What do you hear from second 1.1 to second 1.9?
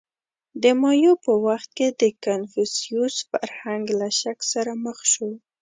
په وخت کې